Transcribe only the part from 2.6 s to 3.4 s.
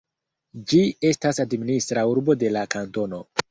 kantono.